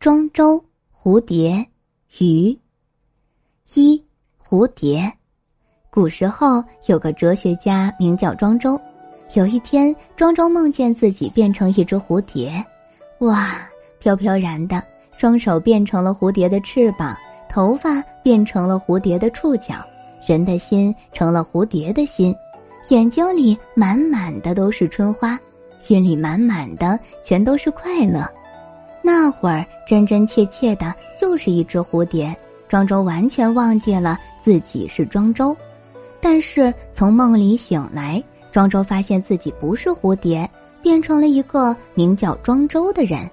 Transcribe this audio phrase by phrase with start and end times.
[0.00, 0.64] 庄周、
[0.98, 1.62] 蝴蝶、
[2.20, 2.58] 鱼。
[3.74, 4.02] 一
[4.42, 5.12] 蝴蝶。
[5.90, 8.80] 古时候有个哲学家名叫庄周。
[9.34, 12.64] 有一天，庄周梦见自己变成一只蝴蝶，
[13.18, 13.58] 哇，
[13.98, 14.82] 飘飘然的，
[15.18, 17.14] 双手变成了蝴蝶的翅膀，
[17.46, 19.86] 头发变成了蝴蝶的触角，
[20.26, 22.34] 人的心成了蝴蝶的心，
[22.88, 25.38] 眼睛里满满的都是春花，
[25.78, 28.26] 心里满满的全都是快乐。
[29.12, 32.32] 那会儿真真切切的就是一只蝴蝶，
[32.68, 35.54] 庄周完全忘记了自己是庄周。
[36.20, 40.48] 但是从梦里醒来，庄周发现自己不是蝴蝶，
[40.80, 43.28] 变成了一个名叫庄周的人。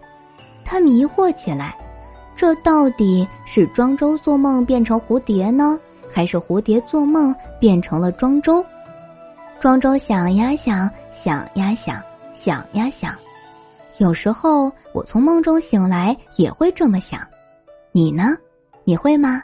[0.66, 1.77] 他迷惑起来：
[2.35, 5.80] 这到底是庄周做梦变成蝴蝶呢，
[6.12, 8.66] 还是蝴蝶做梦变成了庄周？
[9.59, 12.02] 庄周想呀想，想呀想，
[12.34, 13.13] 想呀想。
[13.99, 17.19] 有时候我从梦中醒来也会这么想，
[17.91, 18.35] 你呢？
[18.83, 19.41] 你会吗？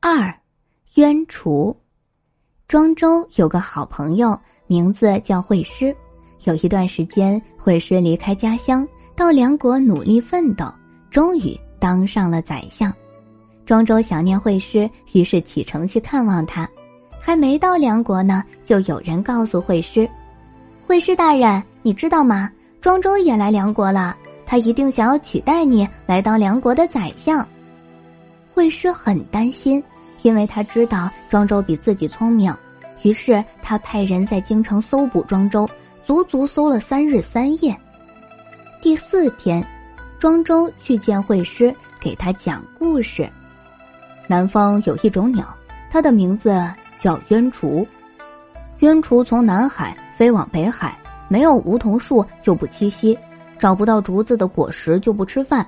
[0.00, 0.34] 二，
[0.94, 1.76] 鸢雏。
[2.66, 5.94] 庄周有个好朋友，名字叫惠施。
[6.44, 10.64] 有一段时间，惠施离开家乡，到梁国努力奋斗，
[11.10, 12.92] 终于当上了宰相。
[13.66, 16.68] 庄周想念惠施，于是启程去看望他。
[17.20, 20.08] 还没到梁国呢，就有人告诉惠施
[20.84, 22.50] ：“惠施大人，你知道吗？”
[22.82, 27.46] 庄周也来梁国了，他一定想要取代你来当梁国的宰相。
[28.52, 29.80] 惠施很担心，
[30.22, 32.52] 因为他知道庄周比自己聪明，
[33.02, 35.64] 于是他派人在京城搜捕庄周，
[36.04, 37.72] 足足搜了三日三夜。
[38.80, 39.64] 第四天，
[40.18, 43.30] 庄周去见惠施，给他讲故事。
[44.26, 45.46] 南方有一种鸟，
[45.88, 46.60] 它的名字
[46.98, 47.86] 叫鸢雏，
[48.80, 50.98] 鸢雏从南海飞往北海。
[51.32, 53.18] 没有梧桐树就不栖息，
[53.58, 55.66] 找不到竹子的果实就不吃饭，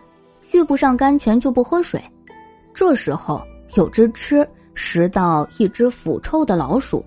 [0.53, 1.99] 遇不上甘泉就不喝水。
[2.75, 7.03] 这时候有只吃食到一只腐臭的老鼠，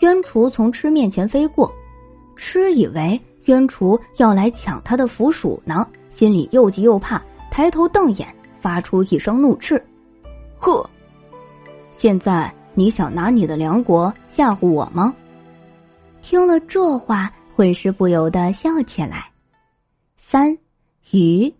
[0.00, 1.72] 鸢雏从吃面前飞过，
[2.36, 8.28] 吃以为鸢雏要来抢他的腐鼠呢，心里又急又怕，抬头瞪眼，
[8.60, 9.82] 发出一声怒斥
[10.60, 10.84] ：“呵！
[11.90, 15.14] 现在你想拿你的梁国吓唬我吗？”
[16.20, 17.32] 听了这话。
[17.58, 19.28] 惠师不由得笑起来。
[20.16, 20.56] 三，
[21.10, 21.52] 鱼。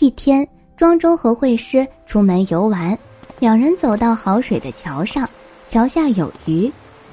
[0.00, 0.44] 一天，
[0.76, 2.98] 庄周和惠师出门游玩，
[3.38, 5.30] 两人走到好水的桥上，
[5.68, 6.68] 桥下有鱼，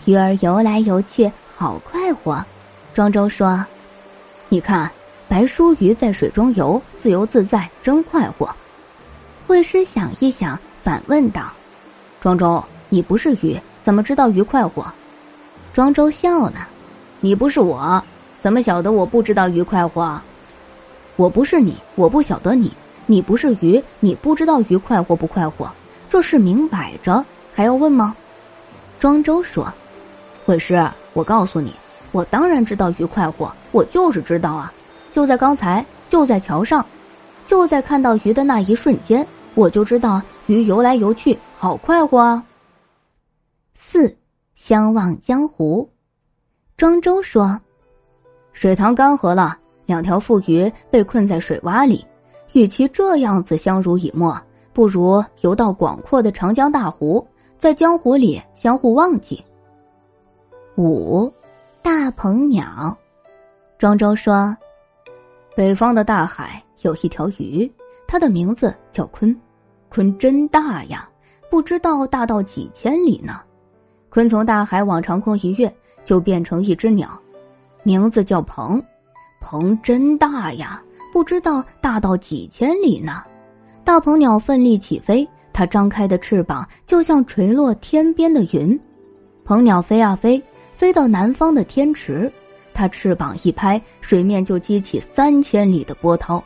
[0.06, 2.44] 鱼儿游来游去，好快活。
[2.96, 3.64] 庄周说
[4.50, 4.90] ：“你看，
[5.28, 8.50] 白书鱼在水中游，自由自在，真快活。”
[9.46, 11.54] 惠师想一想，反问道
[12.20, 14.84] ：“庄周，你不是鱼，怎么知道鱼快活？”
[15.72, 16.70] 庄周笑了。
[17.24, 18.04] 你不是我，
[18.42, 20.20] 怎么晓得我不知道鱼快活？
[21.16, 22.70] 我不是你，我不晓得你。
[23.06, 25.72] 你不是鱼，你不知道鱼快活不快活？
[26.10, 27.24] 这事明摆着，
[27.54, 28.14] 还要问吗？
[29.00, 29.74] 庄周说
[30.46, 31.74] ：“惠施，我告诉你，
[32.12, 34.74] 我当然知道鱼快活，我就是知道啊！
[35.14, 36.86] 就在刚才，就在桥上，
[37.48, 42.44] 就在看到鱼的那一瞬间，我就知道鱼游来游去，好快活啊！”
[43.80, 44.14] 四，
[44.56, 45.90] 相望江湖。
[46.84, 47.58] 庄周说
[48.52, 52.06] ：“水塘干涸了，两条富鱼被困在水洼里。
[52.52, 54.38] 与其这样子相濡以沫，
[54.74, 57.26] 不如游到广阔的长江大湖，
[57.58, 59.42] 在江湖里相互忘记。”
[60.76, 61.32] 五，
[61.82, 62.94] 大鹏鸟。
[63.78, 64.54] 庄周说
[65.56, 67.72] ：“北方的大海有一条鱼，
[68.06, 69.34] 它的名字叫鲲。
[69.90, 71.08] 鲲真大呀，
[71.50, 73.40] 不知道大到几千里呢。
[74.14, 77.18] 鲲从大海往长空一跃。”就变成一只鸟，
[77.82, 78.84] 名字叫鹏，
[79.40, 83.24] 鹏真大呀，不知道大到几千里呢。
[83.86, 88.78] 大鹏鸟奋力起飞，它张开的翅膀就像垂落天边的云。
[89.46, 90.44] 鹏鸟飞啊飞，
[90.76, 92.30] 飞到南方的天池，
[92.74, 96.44] 它翅膀一拍，水面就激起三千里的波涛。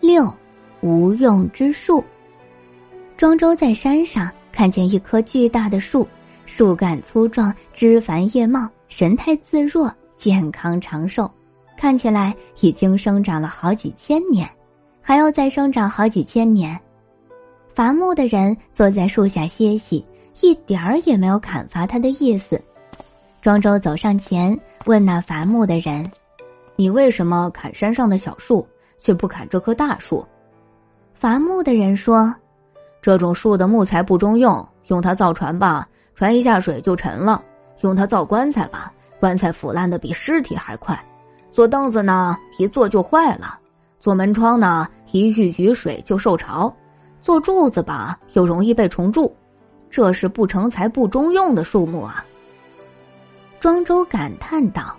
[0.00, 0.28] 六，
[0.80, 2.02] 无用之树。
[3.16, 6.04] 庄周在山上看见一棵巨大的树。
[6.46, 11.30] 树干粗壮，枝繁叶茂，神态自若，健康长寿，
[11.76, 14.48] 看起来已经生长了好几千年，
[15.00, 16.78] 还要再生长好几千年。
[17.74, 20.04] 伐木的人坐在树下歇息，
[20.40, 22.60] 一点儿也没有砍伐他的意思。
[23.42, 26.08] 庄周走上前问那伐木的人
[26.76, 28.66] ：“你为什么砍山上的小树，
[29.00, 30.24] 却不砍这棵大树？”
[31.14, 32.34] 伐木的人说
[33.02, 37.42] ：“这种树的木材不中用，用它造船吧。”船一下水就沉了，
[37.80, 40.98] 用它造棺材吧，棺材腐烂的比尸体还快。
[41.50, 43.58] 坐凳子呢，一坐就坏了。
[44.00, 46.72] 做门窗呢，一遇雨水就受潮；
[47.20, 49.34] 做柱子吧，又容易被虫蛀。
[49.88, 52.24] 这是不成材、不中用的树木啊！
[53.60, 54.96] 庄周感叹道：“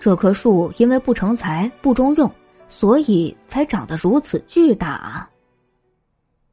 [0.00, 2.30] 这棵树因为不成材、不中用，
[2.66, 5.30] 所以才长得如此巨大啊！”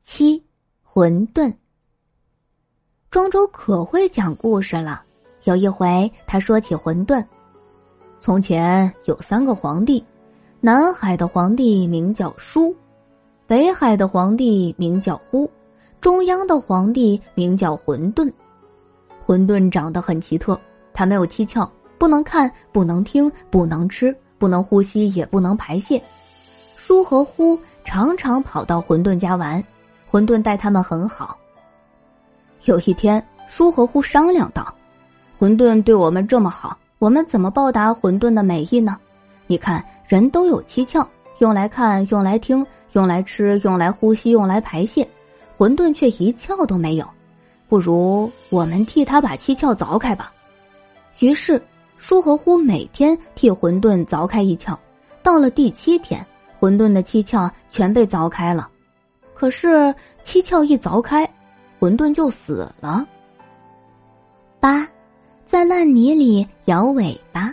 [0.03, 0.45] 七，
[0.83, 1.51] 混沌。
[3.11, 5.03] 庄周可会讲故事了。
[5.43, 7.21] 有一回，他说起馄饨：
[8.21, 10.01] 从前有三个皇帝，
[10.61, 12.73] 南海的皇帝名叫舒，
[13.45, 15.51] 北海的皇帝名叫呼。
[15.99, 18.31] 中央的皇帝名叫混沌，
[19.21, 20.57] 混沌长得很奇特，
[20.93, 26.01] 它没有七窍，不能看，不能听，不能吃，不能呼吸，也不能排泄。
[26.77, 29.61] 舒和呼常常跑到混沌家玩，
[30.07, 31.37] 混沌待他们很好。
[32.65, 34.73] 有一天，舒和呼商量道
[35.39, 38.97] ：“混沌对我们这么好，我们怎么报答混沌的美意呢？
[39.47, 41.05] 你看，人都有七窍，
[41.39, 45.07] 用来看，用来听，用来吃，用来呼吸，用来排泄。”
[45.57, 47.07] 混沌却一窍都没有，
[47.69, 50.31] 不如我们替他把七窍凿开吧。
[51.19, 51.61] 于是
[51.97, 54.75] 舒和呼每天替混沌凿开一窍，
[55.21, 56.25] 到了第七天，
[56.59, 58.69] 混沌的七窍全被凿开了。
[59.35, 59.93] 可是
[60.23, 61.31] 七窍一凿开，
[61.81, 63.03] 混沌就死了。
[64.59, 64.87] 八，
[65.47, 67.51] 在烂泥里摇尾巴。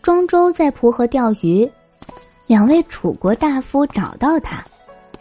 [0.00, 1.68] 庄周在蒲河钓鱼，
[2.46, 4.64] 两位楚国大夫找到他。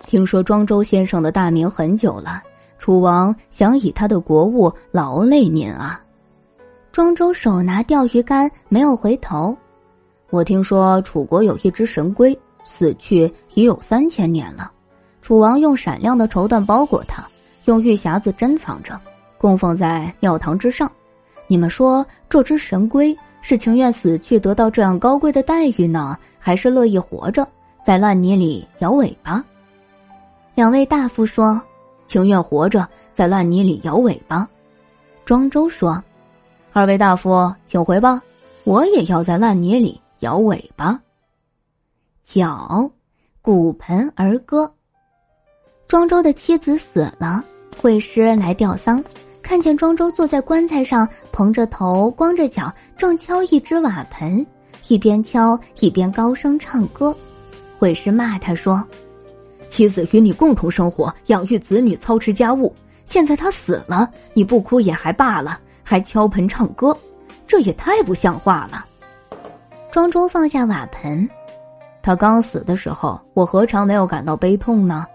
[0.05, 2.44] 听说庄周先生的大名很久了，
[2.77, 5.99] 楚王想以他的国物劳累您啊。
[6.91, 9.57] 庄周手拿钓鱼竿，没有回头。
[10.29, 14.71] 我听说楚国有一只神龟，死去已有三千年了。
[15.23, 17.27] 楚王用闪亮的绸缎包裹它，
[17.68, 18.98] 用玉匣子珍藏着，
[19.38, 20.90] 供奉在庙堂之上。
[21.48, 27.46] 你们说这只神龟是情愿死去得到这样高贵的待遇呢，还是乐意活着
[27.86, 29.44] 在烂泥里摇尾巴？
[30.56, 31.62] 两位大夫说
[32.08, 34.48] ：“情愿活着在烂泥里摇尾巴。”
[35.25, 36.02] 庄周说
[36.72, 38.22] ：“二位大夫，请回吧，
[38.64, 40.98] 我也要在烂泥里摇尾巴。”
[42.24, 42.92] 九，
[43.42, 44.74] 骨盆儿歌。
[45.88, 47.44] 庄周的妻子死了，
[47.77, 49.03] 会师来吊丧，
[49.41, 54.45] 看见庄周坐在棺材上，蓬着头，光着脚，正敲一只瓦盆，
[54.88, 57.15] 一边敲一边高声唱歌。
[57.77, 58.83] 会师骂他说。
[59.69, 62.74] 妻子与你共同生活，养育子女，操持家务。
[63.03, 66.97] 现在他死了，你不哭也还罢了，还敲盆唱歌，
[67.45, 68.85] 这也太不像话了。
[69.91, 71.30] 庄周放下瓦盆，
[72.01, 75.06] 他刚死的时候，我何尝没有感到悲痛呢？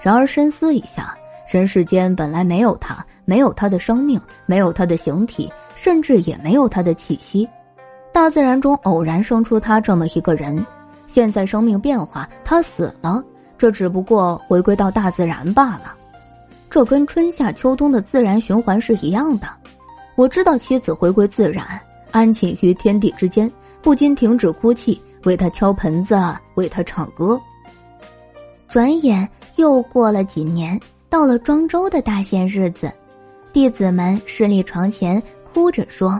[0.00, 1.16] 然而深思一下，
[1.50, 7.48] 人世间本来没有他，没有他的生命，没有他的形体，甚至也没有他的气息。
[8.12, 10.64] 大自然中偶然生出他这么一个人，
[11.06, 13.22] 现在生命变化，他死了。
[13.58, 15.94] 这只不过回归到大自然罢了，
[16.68, 19.46] 这跟春夏秋冬的自然循环是一样的。
[20.16, 21.80] 我知道妻子回归自然，
[22.10, 23.50] 安寝于天地之间，
[23.80, 26.16] 不禁停止哭泣，为他敲盆子，
[26.54, 27.40] 为他唱歌。
[28.68, 30.78] 转眼又过了几年，
[31.12, 32.90] 到了庄周的大限日子，
[33.52, 36.18] 弟子们侍立床前，哭着说：“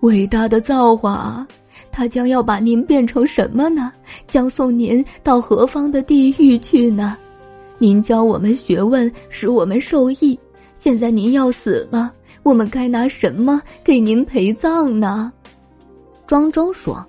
[0.00, 1.46] 伟大的造化！”
[1.90, 3.90] 他将要把您变成什么呢？
[4.26, 7.16] 将送您到何方的地狱去呢？
[7.78, 10.38] 您教我们学问，使我们受益。
[10.76, 15.32] 现在您要死了，我们该拿什么给您陪葬呢？
[16.26, 17.02] 庄周说：“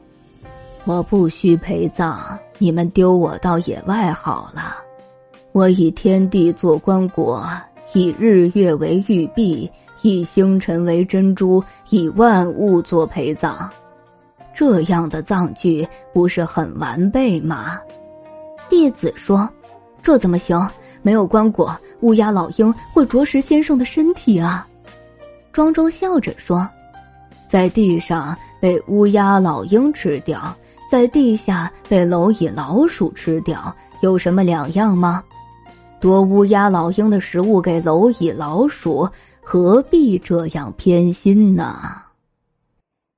[0.88, 4.78] 我不需陪葬，你们丢我到野外好了。
[5.60, 7.46] 我以天地做棺椁，
[7.94, 9.70] 以日月为玉璧，
[10.01, 13.70] 以星辰为珍珠，以万物做陪葬。”
[14.56, 17.78] 这样的葬具不是很完备吗？
[18.70, 19.50] 弟子说
[20.01, 20.66] ：“这怎么行？
[21.01, 24.66] 没有棺椁，乌鸦老鹰会啄食先生的身体啊！”
[25.51, 26.66] 庄周笑着说
[27.50, 30.56] ：“在地上被乌鸦老鹰吃掉，
[30.89, 35.22] 在地下被蝼蚁老鼠吃掉，有什么两样吗？
[36.00, 39.10] 多乌鸦老鹰的食物给蝼蚁老鼠，
[39.41, 42.03] 何必这样偏心呢？”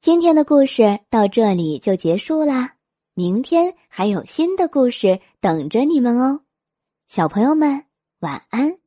[0.01, 2.73] 今天的故事到这里就结束啦，
[3.13, 6.41] 明天还有新的故事等着你们哦，
[7.07, 7.83] 小朋友们
[8.19, 8.80] 晚安。